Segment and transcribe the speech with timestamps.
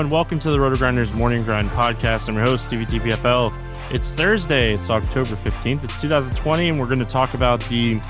[0.00, 2.26] Everyone, welcome to the RotoGrinders Morning Grind Podcast.
[2.26, 3.54] I'm your host, Stevie TPFL.
[3.92, 8.00] It's Thursday, it's October 15th, it's 2020, and we're going to talk about the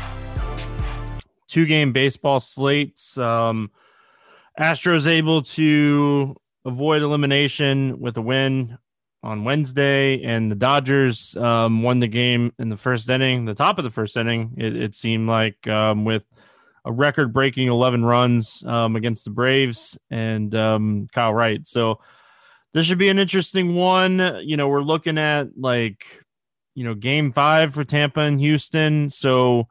[1.49, 3.19] two game baseball slates.
[3.19, 3.73] Um,
[4.57, 8.79] Astros able to avoid elimination with a win
[9.25, 13.79] on Wednesday, and the Dodgers um, won the game in the first inning, the top
[13.79, 16.25] of the first inning, it, it seemed like, um, with
[16.85, 21.67] a record breaking 11 runs um, against the Braves and um, Kyle Wright.
[21.67, 22.01] So
[22.73, 24.41] this should be an interesting one.
[24.43, 26.25] You know, we're looking at like,
[26.75, 29.11] you know, game five for Tampa and Houston.
[29.11, 29.69] So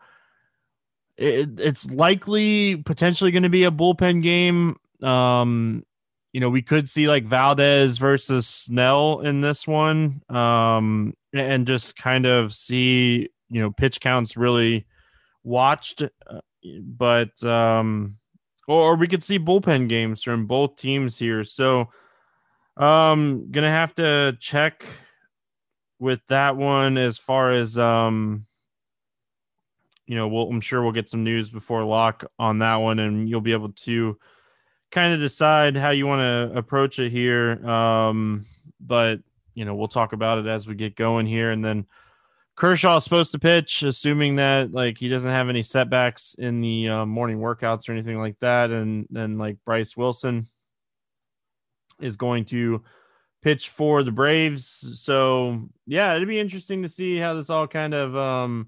[1.18, 4.78] it, it's likely potentially going to be a bullpen game.
[5.02, 5.84] Um,
[6.34, 11.96] you know, we could see like Valdez versus Snell in this one um, and just
[11.96, 14.86] kind of see, you know, pitch counts really
[15.44, 16.04] watched.
[16.64, 18.18] But um
[18.68, 21.44] or, we could see bullpen games from both teams here.
[21.44, 21.90] So
[22.78, 24.86] um gonna have to check
[26.00, 28.46] with that one as far as um
[30.10, 33.30] you know, we'll, I'm sure we'll get some news before lock on that one, and
[33.30, 34.18] you'll be able to
[34.90, 37.64] kind of decide how you want to approach it here.
[37.64, 38.48] Um,
[38.80, 39.20] but
[39.54, 41.86] you know, we'll talk about it as we get going here, and then
[42.60, 46.90] Kershaw is supposed to pitch, assuming that like he doesn't have any setbacks in the
[46.90, 50.46] uh, morning workouts or anything like that, and then like Bryce Wilson
[52.02, 52.84] is going to
[53.42, 55.00] pitch for the Braves.
[55.02, 58.68] So yeah, it'd be interesting to see how this all kind of um,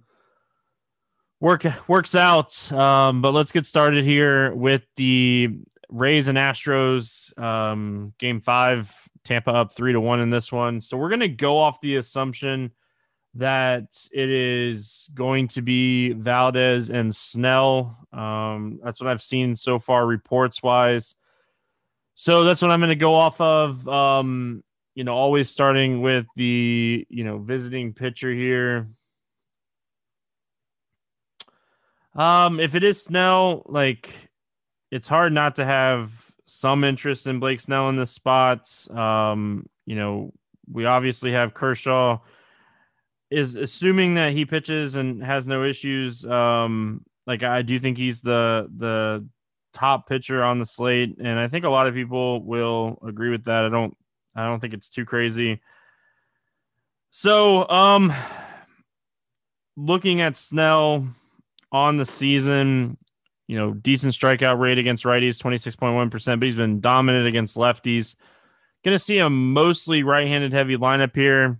[1.42, 2.72] work works out.
[2.72, 5.50] Um, but let's get started here with the
[5.90, 8.90] Rays and Astros um, game five.
[9.26, 10.80] Tampa up three to one in this one.
[10.80, 12.72] So we're gonna go off the assumption
[13.36, 17.98] that it is going to be Valdez and Snell.
[18.12, 21.16] Um, that's what I've seen so far, reports wise.
[22.16, 23.88] So that's what I'm going to go off of.
[23.88, 24.64] Um,
[24.96, 28.90] you know, always starting with the you know visiting pitcher here.
[32.14, 34.14] Um, if it is Snell, like
[34.92, 36.12] it's hard not to have
[36.46, 38.70] some interest in Blake Snell in this spot.
[38.92, 40.34] Um, you know,
[40.70, 42.20] we obviously have Kershaw
[43.32, 46.26] is assuming that he pitches and has no issues.
[46.26, 49.28] Um, like I do think he's the the
[49.74, 53.46] top pitcher on the slate, and I think a lot of people will agree with
[53.46, 53.66] that.
[53.66, 53.96] I don't
[54.36, 55.62] I don't think it's too crazy.
[57.12, 58.14] So, um,
[59.76, 61.08] looking at Snell
[61.72, 62.98] on the season,
[63.48, 68.16] you know, decent strikeout rate against righties, 26.1%, but he's been dominant against lefties.
[68.86, 71.60] Going to see a mostly right handed heavy lineup here.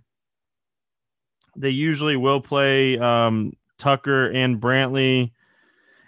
[1.56, 5.32] They usually will play um, Tucker and Brantley,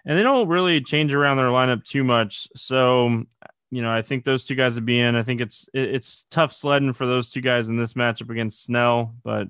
[0.04, 2.48] and they don't really change around their lineup too much.
[2.56, 3.24] So,
[3.70, 5.16] you know, I think those two guys would be in.
[5.16, 9.14] I think it's it's tough sledding for those two guys in this matchup against Snell.
[9.22, 9.48] But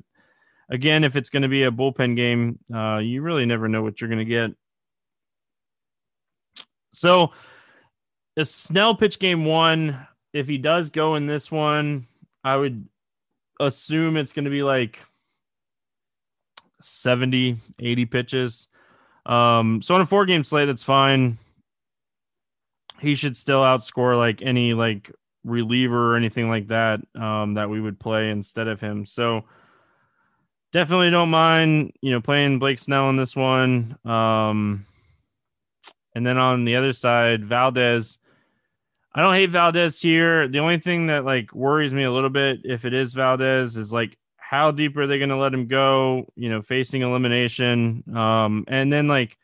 [0.69, 4.01] again, if it's going to be a bullpen game, uh, you really never know what
[4.01, 4.53] you're going to get.
[6.93, 7.33] So,
[8.37, 10.07] a Snell pitch game one.
[10.33, 12.09] If he does go in this one,
[12.43, 12.89] I would
[13.61, 14.99] assume it's going to be like
[16.85, 18.69] 70, 80 pitches.
[19.27, 21.39] Um, so on a four game slate, that's fine.
[23.01, 25.11] He should still outscore like any like
[25.45, 29.05] reliever or anything like that um, that we would play instead of him.
[29.05, 29.45] So
[30.73, 33.97] definitely don't mind, you know, playing Blake Snell in this one.
[34.05, 34.87] Um,
[36.15, 38.19] and then on the other side, Valdez.
[39.17, 40.49] I don't hate Valdez here.
[40.49, 43.93] The only thing that like worries me a little bit if it is Valdez is
[43.93, 44.19] like
[44.55, 46.29] how deep are they going to let him go?
[46.37, 49.37] You know, facing elimination, um, and then like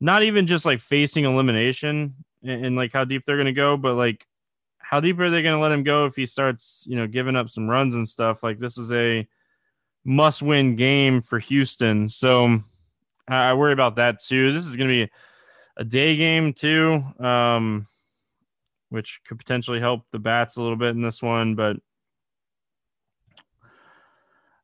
[0.00, 3.76] not even just like facing elimination and, and like how deep they're going to go,
[3.76, 4.26] but like
[4.78, 7.36] how deep are they going to let him go if he starts, you know, giving
[7.36, 8.42] up some runs and stuff?
[8.42, 9.28] Like this is a
[10.04, 12.58] must-win game for Houston, so
[13.28, 14.52] I worry about that too.
[14.54, 15.12] This is going to be
[15.76, 17.86] a day game too, um,
[18.88, 21.76] which could potentially help the bats a little bit in this one, but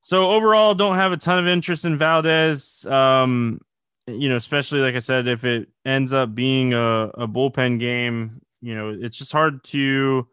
[0.03, 2.85] so overall, don't have a ton of interest in Valdez.
[2.87, 3.61] Um,
[4.07, 8.43] you know, especially like I said, if it ends up being a, a bullpen game,
[8.61, 10.27] you know, it's just hard to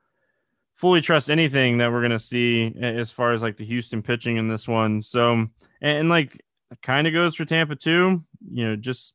[0.73, 4.47] fully trust anything that we're gonna see as far as like the Houston pitching in
[4.47, 5.01] this one.
[5.01, 5.51] So and,
[5.81, 6.43] and like
[6.81, 8.23] kind of goes for Tampa too.
[8.51, 9.13] You know, just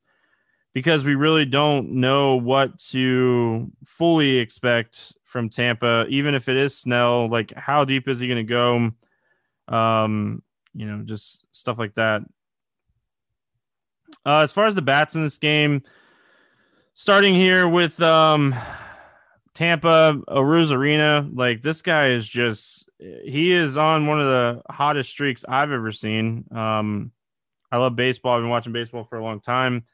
[0.72, 6.76] because we really don't know what to fully expect from Tampa, even if it is
[6.76, 7.28] Snell.
[7.28, 8.92] Like, how deep is he going to go?
[9.68, 10.42] Um,
[10.74, 12.22] you know, just stuff like that.
[14.26, 15.82] Uh, as far as the bats in this game,
[16.94, 18.54] starting here with um,
[19.54, 25.44] Tampa Arozarena, like this guy is just he is on one of the hottest streaks
[25.48, 26.44] I've ever seen.
[26.50, 27.12] Um,
[27.70, 28.36] I love baseball.
[28.36, 29.84] I've been watching baseball for a long time.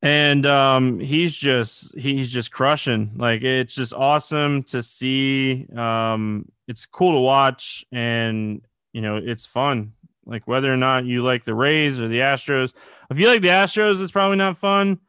[0.00, 3.12] And um, he's just he's just crushing.
[3.16, 5.66] Like it's just awesome to see.
[5.74, 8.60] Um, it's cool to watch, and
[8.92, 9.94] you know it's fun.
[10.26, 12.74] Like whether or not you like the Rays or the Astros.
[13.10, 15.00] If you like the Astros, it's probably not fun.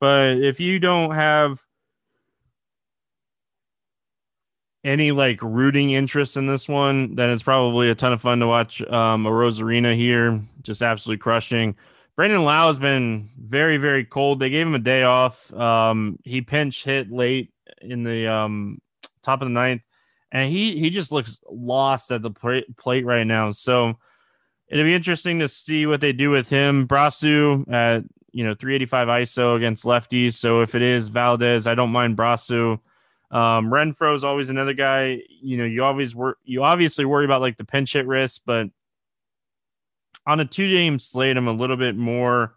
[0.00, 1.60] But if you don't have
[4.84, 8.46] any like rooting interest in this one, then it's probably a ton of fun to
[8.46, 8.80] watch.
[8.82, 11.76] Um, Arozarena here, just absolutely crushing.
[12.16, 14.38] Brandon Lowe has been very, very cold.
[14.38, 15.52] They gave him a day off.
[15.52, 18.80] Um, he pinch hit late in the um,
[19.22, 19.82] top of the ninth
[20.32, 23.50] and he he just looks lost at the plate right now.
[23.50, 23.98] So
[24.66, 26.88] it'll be interesting to see what they do with him.
[26.88, 30.34] Brosseau at you know 385 ISO against lefties.
[30.34, 32.80] So if it is Valdez, I don't mind Brosseau.
[33.30, 35.20] Um, Renfroe is always another guy.
[35.28, 36.38] You know, you always work.
[36.44, 38.68] You obviously worry about like the pinch hit risk, but
[40.26, 42.54] on a two game slate, I'm a little bit more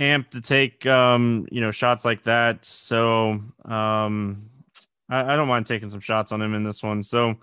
[0.00, 2.64] amped to take um, you know shots like that.
[2.64, 4.50] So um,
[5.08, 7.02] I, I don't mind taking some shots on him in this one.
[7.02, 7.36] So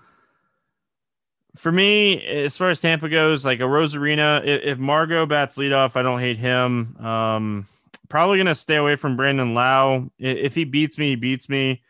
[1.55, 6.01] for me, as far as Tampa goes, like Arozarena, if, if Margot bats leadoff, I
[6.01, 6.95] don't hate him.
[6.97, 7.67] Um,
[8.09, 10.11] probably gonna stay away from Brandon Lowe.
[10.19, 11.81] If he beats me, he beats me.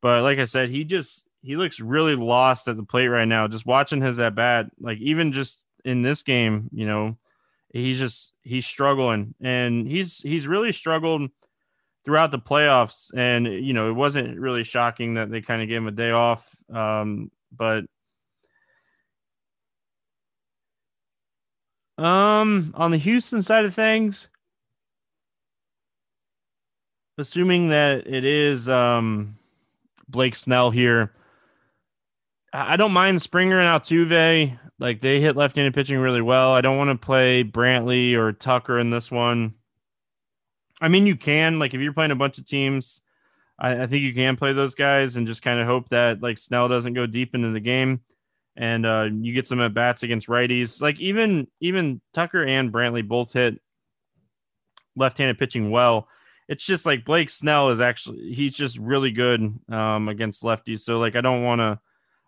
[0.00, 3.48] But like I said, he just he looks really lost at the plate right now.
[3.48, 7.16] Just watching his at bat, like even just in this game, you know,
[7.72, 11.30] he's just he's struggling, and he's he's really struggled
[12.08, 13.10] throughout the playoffs.
[13.14, 16.10] And, you know, it wasn't really shocking that they kind of gave him a day
[16.10, 16.56] off.
[16.72, 17.84] Um, but
[21.98, 24.30] um, on the Houston side of things,
[27.18, 29.36] assuming that it is um,
[30.08, 31.12] Blake Snell here,
[32.54, 34.58] I don't mind Springer and Altuve.
[34.78, 36.54] Like they hit left-handed pitching really well.
[36.54, 39.52] I don't want to play Brantley or Tucker in this one.
[40.80, 43.02] I mean, you can like if you're playing a bunch of teams,
[43.58, 46.38] I, I think you can play those guys and just kind of hope that like
[46.38, 48.00] Snell doesn't go deep into the game.
[48.58, 50.82] and uh, you get some at bats against righties.
[50.82, 53.60] Like even even Tucker and Brantley both hit
[54.96, 56.08] left-handed pitching well.
[56.48, 60.80] It's just like Blake Snell is actually he's just really good um, against lefties.
[60.80, 61.78] So like I don't want to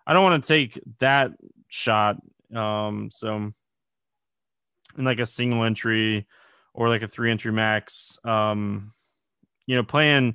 [0.06, 1.32] I don't want to take that
[1.66, 2.18] shot.
[2.54, 3.52] Um, so
[4.98, 6.26] in like a single entry
[6.80, 8.94] or like a three entry max, um,
[9.66, 10.34] you know, playing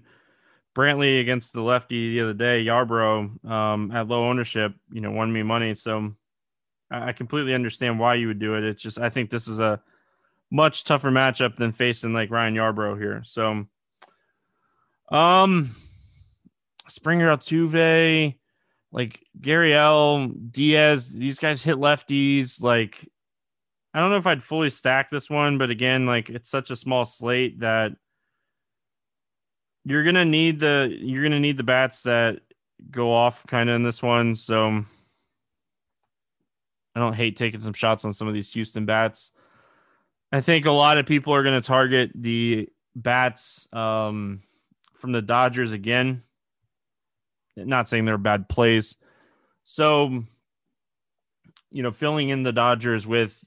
[0.78, 5.34] Brantley against the lefty the other day, Yarbrough, um, at low ownership, you know, won
[5.34, 5.74] me money.
[5.74, 6.14] So
[6.92, 8.64] I completely understand why you would do it.
[8.64, 9.82] It's just I think this is a
[10.52, 13.24] much tougher matchup than facing like Ryan Yarbrough here.
[13.26, 13.66] So,
[15.10, 15.76] um,
[16.88, 18.36] Springer Altuve,
[18.92, 22.62] like Gurriel, Diaz, these guys hit lefties.
[22.62, 23.10] Like,
[23.96, 26.76] I don't know if I'd fully stack this one, but again, like it's such a
[26.76, 27.94] small slate that
[29.86, 32.42] you're gonna need the you're gonna need the bats that
[32.92, 34.36] go off kind of in this one.
[34.36, 34.84] So
[36.94, 39.32] I don't hate taking some shots on some of these Houston bats.
[40.30, 44.42] I think a lot of people are to target the bats um,
[44.96, 46.22] from the Dodgers again.
[47.56, 48.98] Not saying they're bad plays.
[49.64, 50.24] So,
[51.72, 53.42] you know, filling in the Dodgers with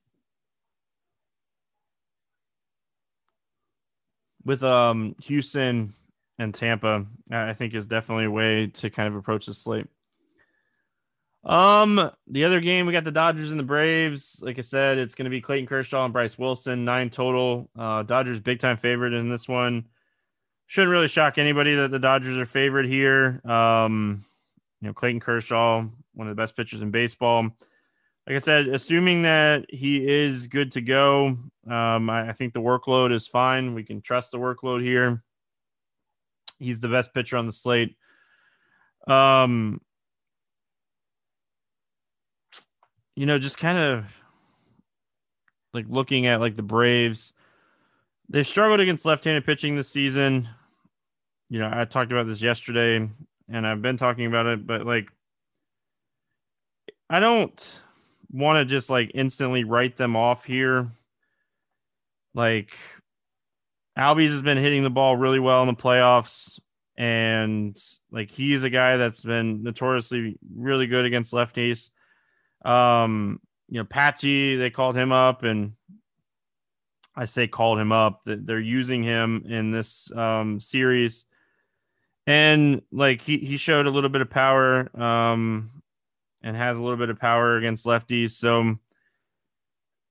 [4.49, 5.93] with um Houston
[6.39, 9.87] and Tampa, I think is definitely a way to kind of approach the slate.
[11.45, 14.41] Um, the other game we got the Dodgers and the Braves.
[14.43, 17.69] Like I said, it's going to be Clayton Kershaw and Bryce Wilson, nine total.
[17.79, 19.85] Uh, Dodgers big time favorite in this one
[20.67, 23.43] shouldn't really shock anybody that the Dodgers are favored here.
[23.45, 24.25] Um,
[24.81, 27.51] you know, Clayton Kershaw, one of the best pitchers in baseball.
[28.29, 32.61] Like I said, assuming that he is good to go, um, I, I think the
[32.61, 33.75] workload is fine.
[33.75, 35.23] We can trust the workload here.
[36.59, 37.97] He's the best pitcher on the slate.
[39.07, 39.81] Um,
[43.17, 44.05] you know, just kind of
[45.73, 47.33] like looking at like the Braves,
[48.29, 50.49] they've struggled against left-handed pitching this season
[51.51, 53.09] you know, I talked about this yesterday
[53.49, 55.09] and I've been talking about it, but like,
[57.11, 57.81] I don't
[58.31, 60.91] want to just like instantly write them off here.
[62.35, 62.77] Like,
[63.99, 66.59] Albies has been hitting the ball really well in the playoffs.
[66.97, 67.77] And
[68.11, 71.91] like, he's a guy that's been notoriously really good against lefties.
[72.65, 75.73] Um, you know, Pache, they called him up and
[77.19, 81.25] I say called him up they're using him in this um, series
[82.29, 85.78] and like he he showed a little bit of power um
[86.43, 88.77] and has a little bit of power against lefties so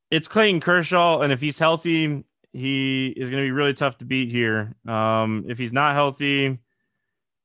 [0.10, 4.06] it's Clayton Kershaw and if he's healthy he is going to be really tough to
[4.06, 6.58] beat here um if he's not healthy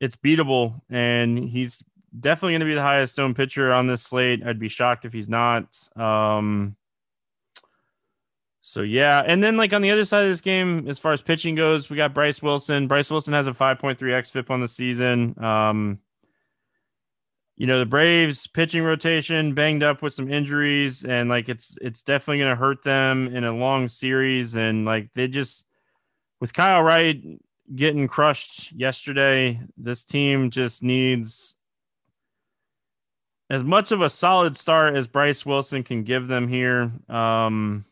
[0.01, 1.83] it's beatable and he's
[2.19, 5.13] definitely going to be the highest owned pitcher on this slate I'd be shocked if
[5.13, 6.77] he's not um
[8.65, 11.21] so yeah, and then like on the other side of this game, as far as
[11.21, 12.87] pitching goes, we got Bryce Wilson.
[12.87, 15.35] Bryce Wilson has a 5.3 xFIP on the season.
[15.43, 15.99] Um,
[17.57, 22.03] you know the Braves pitching rotation banged up with some injuries, and like it's it's
[22.03, 24.55] definitely going to hurt them in a long series.
[24.55, 25.65] And like they just
[26.41, 27.23] with Kyle Wright
[27.75, 31.57] getting crushed yesterday, this team just needs
[33.51, 36.91] as much of a solid start as Bryce Wilson can give them here.
[37.09, 37.85] Um,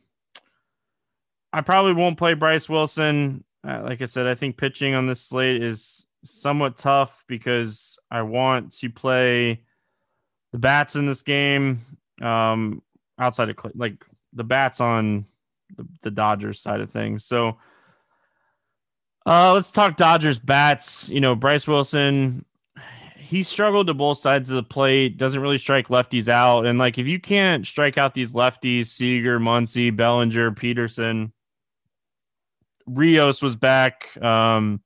[1.52, 3.44] I probably won't play Bryce Wilson.
[3.66, 8.22] Uh, like I said, I think pitching on this slate is somewhat tough because I
[8.22, 9.62] want to play
[10.52, 11.80] the bats in this game.
[12.20, 12.82] Um,
[13.18, 15.26] outside of like the bats on
[15.76, 17.24] the, the Dodgers side of things.
[17.24, 17.58] So,
[19.26, 21.10] uh, let's talk Dodgers bats.
[21.10, 22.44] You know, Bryce Wilson,
[23.16, 26.66] he struggled to both sides of the plate, doesn't really strike lefties out.
[26.66, 31.32] And like, if you can't strike out these lefties, Seager, Muncy, Bellinger, Pederson,
[32.86, 34.16] Rios was back.
[34.22, 34.80] Um,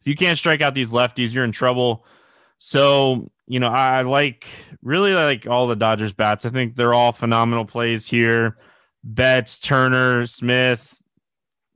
[0.00, 2.06] if you can't strike out these lefties, you're in trouble.
[2.58, 4.46] So, you know, I like
[4.82, 6.44] really like all the Dodgers bats.
[6.44, 8.58] I think they're all phenomenal plays here.
[9.02, 11.00] Betts, Turner, Smith,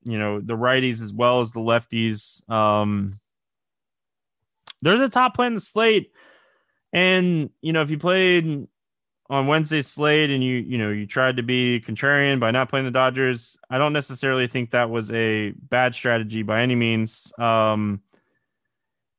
[0.05, 2.49] you know, the righties as well as the lefties.
[2.51, 3.19] Um,
[4.83, 6.13] they're the top play in the slate.
[6.93, 8.69] And, you know, if you played
[9.31, 12.85] on Wednesday slate and you you know you tried to be contrarian by not playing
[12.85, 13.57] the Dodgers.
[13.71, 17.33] I don't necessarily think that was a bad strategy by any means.
[17.39, 18.03] Um,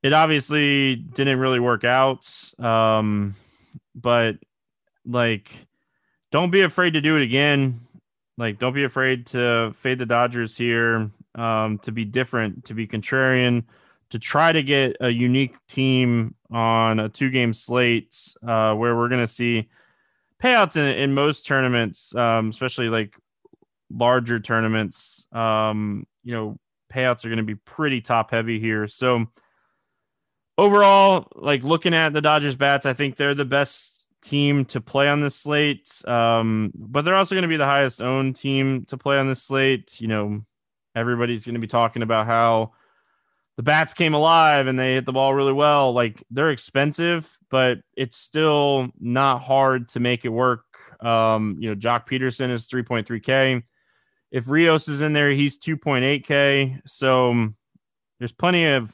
[0.06, 3.34] it obviously didn't really work out, um,
[3.96, 4.36] but
[5.04, 5.52] like,
[6.32, 7.80] don't be afraid to do it again.
[8.38, 11.10] Like, don't be afraid to fade the Dodgers here.
[11.34, 13.64] Um, to be different, to be contrarian,
[14.12, 18.16] to try to get a unique team on a two game slate
[18.48, 19.68] uh, where we're going to see
[20.42, 23.18] payouts in, in most tournaments, um, especially like
[23.90, 25.26] larger tournaments.
[25.32, 26.60] Um, you know,
[26.94, 28.88] payouts are going to be pretty top heavy here.
[28.88, 29.26] So
[30.58, 35.08] overall, like looking at the Dodgers bats, I think they're the best team to play
[35.08, 36.02] on this slate.
[36.08, 39.44] Um, but they're also going to be the highest owned team to play on this
[39.44, 40.00] slate.
[40.02, 40.46] You know,
[40.96, 42.74] everybody's going to be talking about how
[43.58, 45.94] the bats came alive and they hit the ball really well.
[45.94, 50.64] Like they're expensive, but it's still not hard to make it work.
[51.00, 53.64] Um, you know, Joc Pederson is 3.3K.
[54.32, 56.82] If Rios is in there, he's 2.8K.
[56.86, 57.56] So um,
[58.20, 58.94] there's plenty of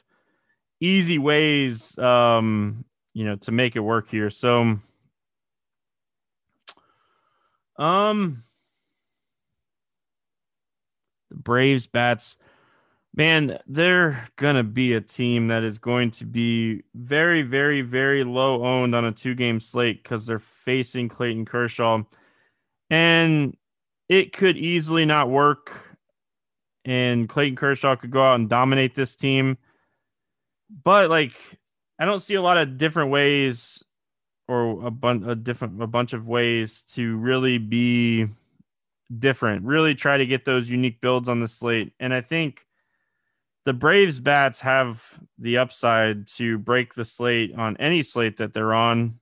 [0.82, 2.84] easy ways, um,
[3.14, 4.30] you know, to make it work here.
[4.30, 4.80] So,
[7.78, 8.42] um,
[11.30, 12.36] the Braves bats,
[13.14, 18.64] man, they're gonna be a team that is going to be very, very, very low
[18.64, 22.02] owned on a two game slate because they're facing Clayton Kershaw,
[22.90, 23.56] and
[24.08, 25.96] it could easily not work.
[26.84, 29.56] And Clayton Kershaw could go out and dominate this team.
[30.84, 31.34] But like,
[31.98, 33.82] I don't see a lot of different ways
[34.48, 38.28] or a bunch a different a bunch of ways to really be
[39.18, 39.64] different.
[39.64, 41.92] Really try to get those unique builds on the slate.
[42.00, 42.66] And I think
[43.64, 48.74] the Braves bats have the upside to break the slate on any slate that they're
[48.74, 49.20] on.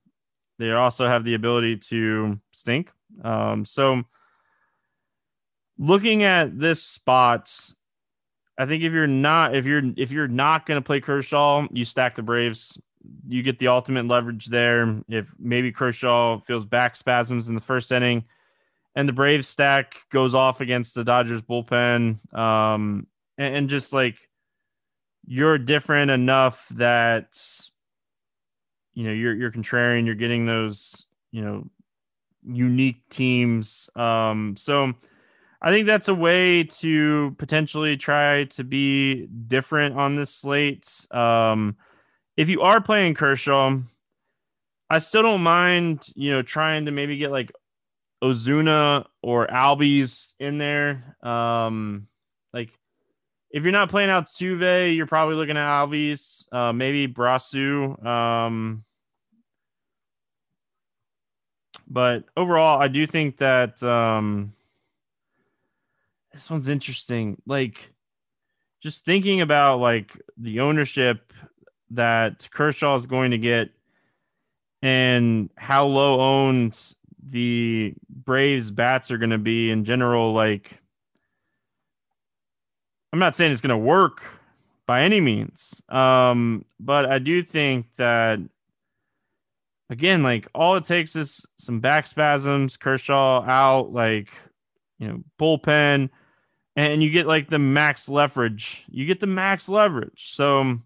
[0.59, 2.93] They also have the ability to stink.
[3.23, 4.05] Um, so
[5.79, 7.53] looking at this spot,
[8.61, 11.87] I think if you're not if you're if you're not going to play Kershaw, you
[11.87, 12.79] stack the Braves.
[13.27, 15.03] You get the ultimate leverage there.
[15.09, 18.27] If maybe Kershaw feels back spasms in the first inning,
[18.95, 23.07] and the Braves stack goes off against the Dodgers bullpen, um,
[23.39, 24.29] and, and just like
[25.27, 27.41] you're different enough that
[28.93, 30.05] you know you're you're contrarian.
[30.05, 31.67] You're getting those you know
[32.45, 33.89] unique teams.
[33.97, 34.93] Um, so
[35.63, 41.07] I think that's a way to potentially try to be different on this slate.
[41.11, 41.77] Um,
[42.37, 43.79] if you are playing Kershaw,
[44.89, 47.53] I still don't mind, you know, trying to maybe get like
[48.23, 51.17] Ozuna or Albies in there.
[51.23, 52.09] Um,
[52.55, 52.71] like
[53.51, 58.03] if you're not playing Altuve, you're probably looking at Albies, uh, maybe Brosseau.
[58.05, 58.85] Um,
[61.87, 64.55] but overall, I do think that um,
[66.33, 67.41] this one's interesting.
[67.47, 67.93] Like
[68.81, 71.33] just thinking about like the ownership
[71.91, 73.71] that Kershaw is going to get
[74.83, 80.81] and how low owned the Braves bats are going to be in general like
[83.13, 84.23] I'm not saying it's going to work
[84.87, 85.83] by any means.
[85.89, 88.39] Um but I do think that
[89.91, 94.31] again like all it takes is some back spasms, Kershaw out like
[94.99, 96.09] you know bullpen
[96.77, 98.85] and you get like the max leverage.
[98.91, 100.35] You get the max leverage.
[100.35, 100.79] So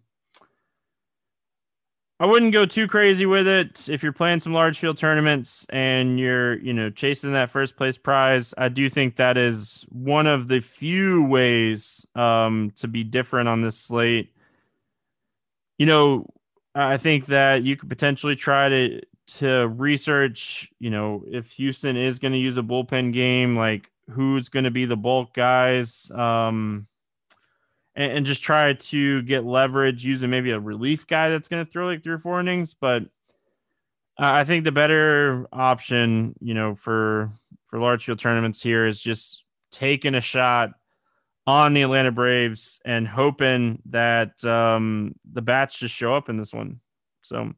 [2.20, 6.18] I wouldn't go too crazy with it if you're playing some large field tournaments and
[6.18, 8.55] you're, you know, chasing that first place prize.
[8.57, 13.62] I do think that is one of the few ways um, to be different on
[13.62, 14.33] this slate.
[15.77, 16.27] You know,
[16.75, 22.18] I think that you could potentially try to to research, you know, if Houston is
[22.18, 26.87] going to use a bullpen game, like who's going to be the bulk guys, um,
[27.97, 31.71] and, and, just try to get leverage using maybe a relief guy that's going to
[31.71, 32.75] throw like three or four innings.
[32.75, 33.05] But
[34.19, 37.33] I think the better option, you know, for
[37.67, 40.71] for large field tournaments here is just taking a shot
[41.47, 46.55] on the Atlanta Braves and hoping that um, the bats just show up in this
[46.55, 46.81] one.
[47.23, 47.53] So,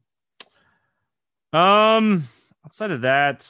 [1.53, 2.27] um,
[2.65, 3.49] outside of that,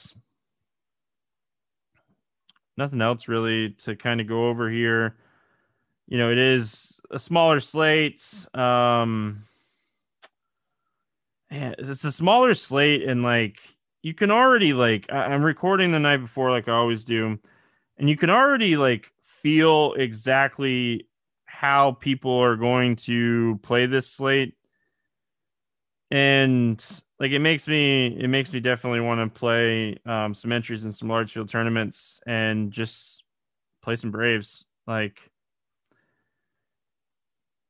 [2.78, 5.16] nothing else really to kind of go over here.
[6.06, 8.24] You know, it is a smaller slate.
[8.54, 9.44] Um,
[11.50, 13.60] yeah, it's a smaller slate, and like
[14.02, 17.38] you can already like I'm recording the night before, like I always do,
[17.98, 21.06] and you can already like feel exactly
[21.44, 24.54] how people are going to play this slate
[26.10, 30.84] and like it makes me it makes me definitely want to play um, some entries
[30.84, 33.24] in some large field tournaments and just
[33.82, 34.64] play some Braves.
[34.86, 35.30] Like,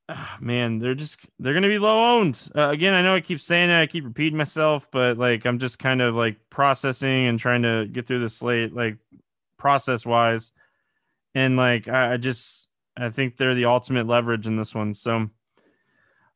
[0.09, 2.95] oh, man, they're just they're gonna be low owned uh, again.
[2.95, 6.03] I know I keep saying that, I keep repeating myself, but like I'm just kind
[6.03, 8.99] of like processing and trying to get through the slate, like
[9.57, 10.53] process wise,
[11.35, 14.95] and like I, I just I think they're the ultimate leverage in this one.
[14.95, 15.31] So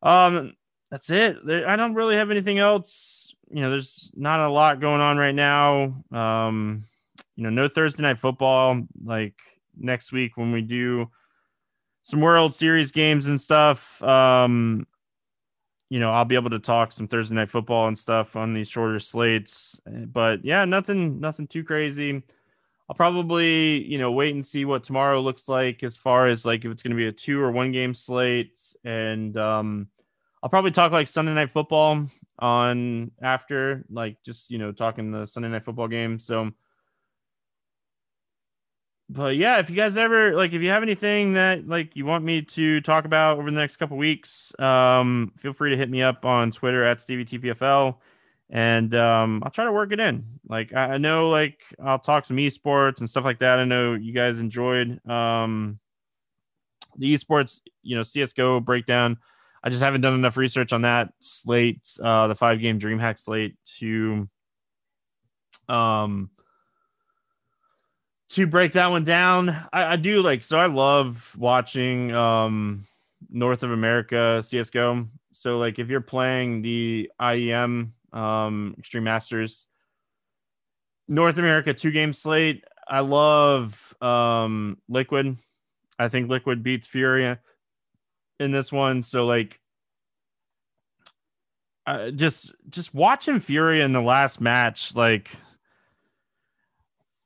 [0.03, 0.55] Um,
[0.93, 1.39] that's it.
[1.49, 3.35] I don't really have anything else.
[3.51, 6.05] You know, there's not a lot going on right now.
[6.13, 6.85] Um,
[7.35, 8.83] you know, no Thursday night football.
[9.03, 9.41] Like
[9.75, 11.11] next week when we do
[12.03, 14.03] some World Series games and stuff.
[14.03, 14.87] Um,
[15.89, 18.69] you know, I'll be able to talk some Thursday night football and stuff on these
[18.69, 19.81] shorter slates.
[19.87, 22.23] But yeah, nothing, nothing too crazy.
[22.91, 26.67] I'll probably, you know, wait and see what tomorrow looks like as far as like
[26.67, 28.59] if it's going to be a two or one game slate.
[28.85, 29.89] And um,
[30.43, 32.07] I'll probably talk like Sunday night football
[32.39, 36.19] on after, like just, you know, talking the Sunday night football game.
[36.19, 36.51] So,
[39.09, 42.25] but yeah, if you guys ever like, if you have anything that like you want
[42.25, 46.03] me to talk about over the next couple weeks, um, feel free to hit me
[46.03, 47.97] up on Twitter at StevieTPFL,
[48.51, 50.25] and um, I'll try to work it in.
[50.49, 53.61] Like I, I know, like I'll talk some esports and stuff like that.
[53.61, 55.79] I know you guys enjoyed um,
[56.97, 59.19] the esports, you know, CS:GO breakdown.
[59.65, 63.57] I just haven't done enough research on that slate, uh, the five game DreamHack slate
[63.79, 64.29] to
[65.69, 66.31] um
[68.31, 72.87] to break that one down, I, I, do like so I love watching um
[73.31, 75.07] North of America CS:GO.
[75.33, 79.67] So like if you're playing the IEM um Extreme Masters
[81.09, 85.37] North America two game slate, I love um Liquid.
[85.99, 87.39] I think Liquid beats Furia
[88.41, 89.03] in this one.
[89.03, 89.61] So like
[91.87, 95.31] uh, just just watching Furia in the last match, like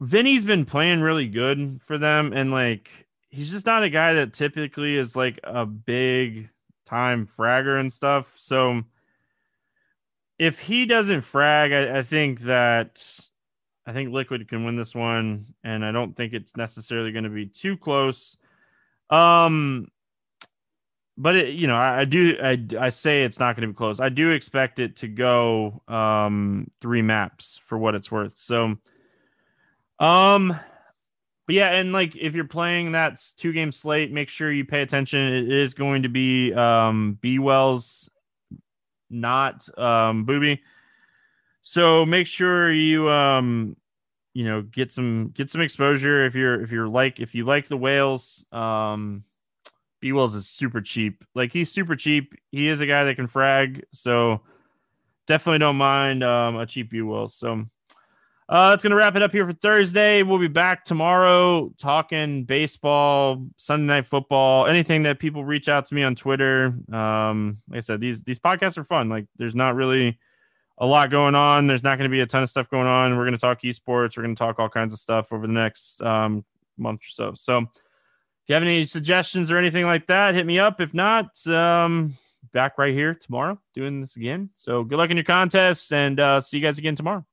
[0.01, 4.33] Vinny's been playing really good for them, and like he's just not a guy that
[4.33, 6.49] typically is like a big
[6.87, 8.33] time fragger and stuff.
[8.37, 8.83] So
[10.39, 13.03] if he doesn't frag, I, I think that
[13.87, 17.31] I think Liquid can win this one, and I don't think it's necessarily going to
[17.31, 18.37] be too close.
[19.11, 19.89] Um,
[21.19, 22.37] but it, you know, I, I, do.
[22.43, 24.01] I, I say it's not going to be close.
[24.01, 28.37] I do expect it to go um three maps for what it's worth.
[28.37, 28.77] So
[29.99, 30.59] um,
[31.47, 34.83] but yeah, and like if you're playing that two game slate, make sure you pay
[34.83, 35.21] attention.
[35.21, 38.11] It is going to be um B Wells,
[39.09, 40.63] not um Booby.
[41.63, 43.77] So make sure you um
[44.35, 47.69] you know get some get some exposure if you're if you're like if you like
[47.69, 49.25] the whales um
[50.07, 51.25] B Wells is super cheap.
[51.35, 52.33] Like he's super cheap.
[52.53, 54.41] He is a guy that can frag, so
[55.27, 57.35] definitely don't mind um a cheap B Wells.
[57.35, 57.65] So
[58.49, 60.23] uh, that's going to wrap it up here for Thursday.
[60.23, 65.95] We'll be back tomorrow talking baseball, Sunday night football, anything that people reach out to
[65.97, 66.67] me on Twitter.
[66.93, 69.09] Um, like I said, these these podcasts are fun.
[69.09, 70.21] Like there's not really
[70.79, 71.67] a lot going on.
[71.67, 73.17] There's not going to be a ton of stuff going on.
[73.17, 74.17] We're going to talk esports.
[74.17, 76.45] We're going to talk all kinds of stuff over the next um,
[76.79, 77.33] month or so.
[77.35, 77.67] So
[78.49, 80.81] you have any suggestions or anything like that, hit me up.
[80.81, 82.17] If not, um,
[82.53, 84.51] back right here tomorrow doing this again.
[84.57, 87.25] So good luck in your contest and uh, see you guys again tomorrow.